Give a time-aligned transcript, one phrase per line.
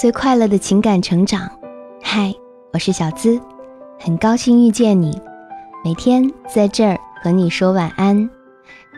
[0.00, 1.46] 最快乐的情感成长。
[2.02, 2.34] 嗨，
[2.72, 3.38] 我是小资，
[3.98, 5.20] 很高兴遇见你。
[5.84, 8.16] 每天在这儿和你说晚安。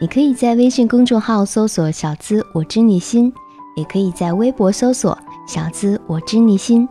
[0.01, 3.35] 你可以在微信公众号搜索“小资我知你心”，
[3.75, 6.89] 也可以在微博搜索“小资我知你心”，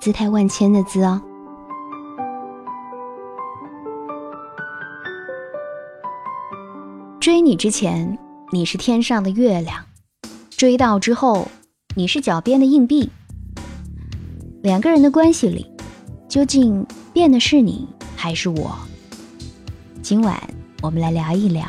[0.00, 1.20] 姿态万千的“资”哦。
[7.20, 8.18] 追你之前，
[8.52, 9.84] 你是天上的月亮；
[10.48, 11.48] 追到之后，
[11.94, 13.10] 你是脚边的硬币。
[14.62, 15.66] 两个人的关系里，
[16.28, 18.76] 究竟变的是你还是我？
[20.02, 20.38] 今晚
[20.82, 21.64] 我们来聊一聊，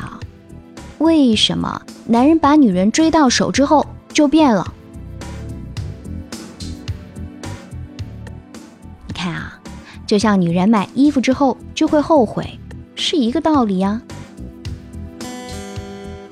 [0.98, 4.74] 为什么男人把女人追到手之后就变了？
[9.06, 9.58] 你看啊，
[10.06, 12.58] 就像女人买衣服之后就会后悔，
[12.94, 14.02] 是一个道理呀。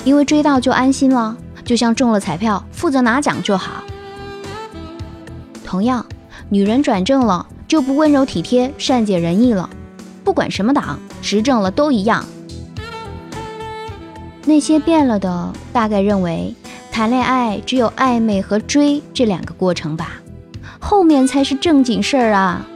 [0.04, 3.82] 因为追到就安心了，就像中了彩票，负责拿奖就好。
[5.64, 6.04] 同样，
[6.50, 9.70] 女人转正了就不温柔体贴、善解人意了，
[10.22, 12.26] 不管什么党执政了都一样。
[14.44, 16.54] 那些变了的，大概认为
[16.92, 20.20] 谈恋爱只有暧昧和追这两个过程吧，
[20.78, 22.66] 后面才是正经事儿啊。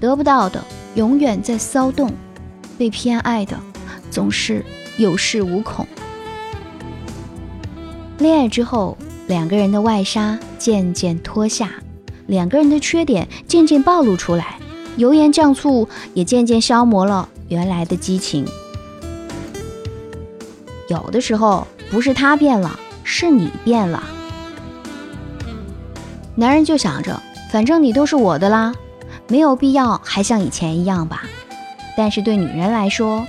[0.00, 0.62] 得不到的
[0.96, 2.12] 永远在骚动，
[2.76, 3.56] 被偏爱的
[4.10, 4.64] 总是。
[4.98, 5.86] 有恃无恐。
[8.18, 8.98] 恋爱之后，
[9.28, 11.70] 两个人的外纱渐渐脱下，
[12.26, 14.58] 两个人的缺点渐渐暴露出来，
[14.96, 18.44] 油盐酱醋也渐渐消磨了原来的激情。
[20.88, 24.02] 有的时候不是他变了，是你变了。
[26.34, 28.74] 男人就想着，反正你都是我的啦，
[29.28, 31.22] 没有必要还像以前一样吧。
[31.96, 33.26] 但是对女人来说，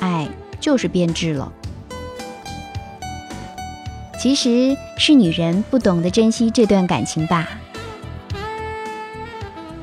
[0.00, 0.28] 爱。
[0.62, 1.52] 就是变质了。
[4.22, 7.48] 其实是女人不懂得珍惜这段感情吧。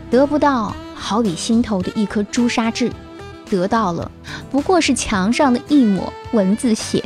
[0.10, 2.90] 得不到好比心头的一颗朱砂痣，
[3.50, 4.10] 得到了
[4.50, 7.04] 不过是墙上的一抹蚊子血。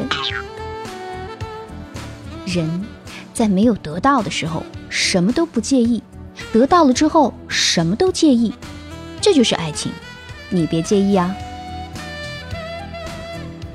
[2.46, 2.86] 人
[3.34, 6.04] 在没有得到的时候什么都不介意，
[6.52, 8.54] 得到了之后什么都介意，
[9.20, 9.92] 这就是爱情。
[10.52, 11.36] 你别介意啊。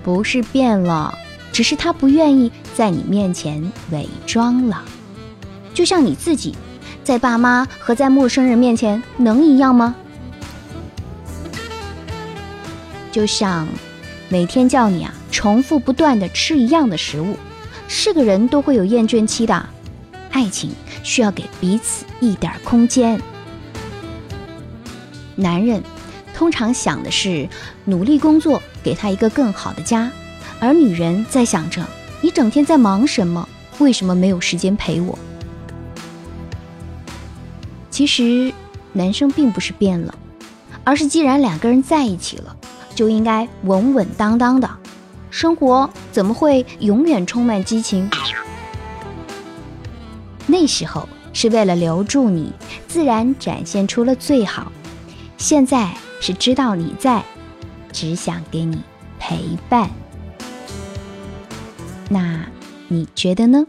[0.04, 1.18] 不是变了，
[1.52, 4.84] 只是他不愿意在你面前伪装了。
[5.74, 6.54] 就像你自己，
[7.02, 9.96] 在爸妈和在陌生人面前能一样吗？
[13.10, 13.66] 就像
[14.28, 17.36] 每天叫你啊，重复不断的吃一样的食物，
[17.88, 19.68] 是个人都会有厌倦期的。
[20.30, 20.70] 爱情
[21.02, 23.20] 需要给彼此一点空间。
[25.34, 25.82] 男人。
[26.32, 27.48] 通常想的是
[27.86, 30.08] 努力工作，给他一个更好的家，
[30.60, 31.84] 而女人在想着
[32.20, 33.48] 你整天在忙什么？
[33.78, 35.18] 为什么没有时间陪我？
[37.90, 38.52] 其实，
[38.92, 40.14] 男生并不是变了，
[40.84, 42.56] 而是既然两个人在一起了，
[42.94, 44.68] 就应该稳稳当当的。
[45.30, 48.08] 生活怎么会永远充满激情？
[50.46, 52.52] 那时候是为了留住你，
[52.86, 54.72] 自然展现出了最好。
[55.36, 55.94] 现在。
[56.20, 57.22] 是知道你在，
[57.92, 58.82] 只想给你
[59.20, 59.88] 陪伴。
[62.10, 62.42] 那
[62.88, 63.66] 你觉得呢？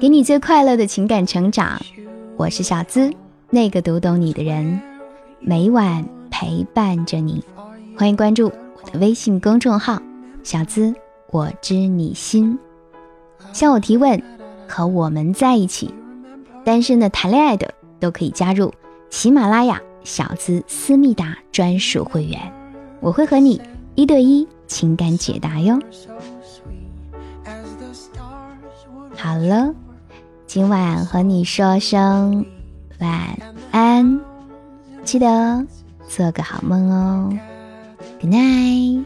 [0.00, 1.80] 给你最快乐的情感成长，
[2.36, 3.12] 我是小资，
[3.50, 4.80] 那个读懂你的人，
[5.40, 7.44] 每晚陪伴着你，
[7.96, 8.46] 欢迎关注
[8.76, 8.98] 我的。
[8.98, 10.00] 微信公众号
[10.42, 10.92] “小资
[11.30, 12.58] 我知你心”，
[13.52, 14.20] 向我提问，
[14.72, 15.92] 和我们在一起。
[16.64, 18.72] 单身的、谈恋爱的都可以加入
[19.10, 22.40] 喜马拉雅小资思密达专属会员，
[23.00, 23.60] 我会和你
[23.96, 25.78] 一对一情感解答哟。
[29.14, 29.74] 好了，
[30.46, 32.46] 今晚和你说声
[32.98, 33.38] 晚
[33.72, 34.20] 安，
[35.04, 35.66] 记得
[36.08, 37.38] 做个好梦哦。
[38.22, 39.04] Good night，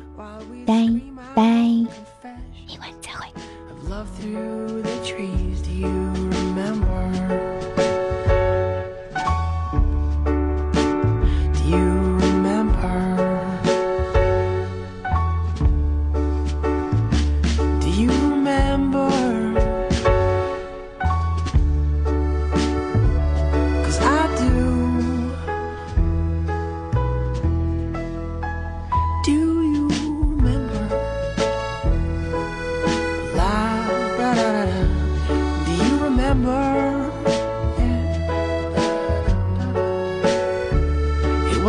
[0.64, 0.88] 拜
[1.34, 2.15] 拜，明晚再
[3.88, 7.45] Love through the trees, do you remember?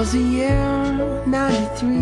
[0.08, 2.02] Was the year 93.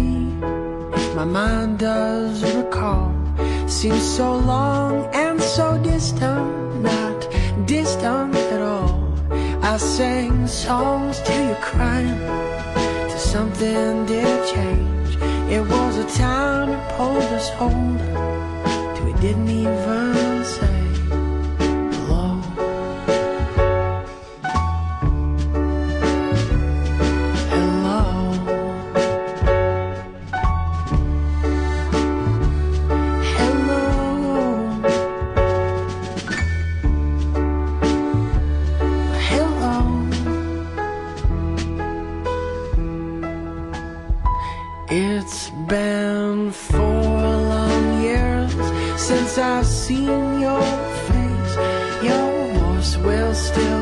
[1.15, 3.11] My mind does recall.
[3.67, 7.27] Seems so long and so distant, not
[7.65, 9.01] distant at all.
[9.63, 12.19] I sang songs to you crying,
[13.09, 15.11] till something did change.
[15.55, 17.99] It was a time that pulled us hold,
[18.95, 20.74] till we didn't even say.
[44.87, 48.53] It's been four long years
[49.01, 50.61] since I've seen your
[51.07, 51.55] face.
[52.03, 53.74] Your voice will still.